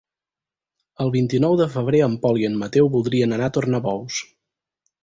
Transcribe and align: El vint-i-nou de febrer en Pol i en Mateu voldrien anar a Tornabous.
El 1.05 1.11
vint-i-nou 1.17 1.59
de 1.61 1.67
febrer 1.75 2.01
en 2.07 2.17
Pol 2.25 2.43
i 2.45 2.49
en 2.51 2.59
Mateu 2.65 2.91
voldrien 2.99 3.39
anar 3.39 3.53
a 3.53 3.57
Tornabous. 3.61 4.23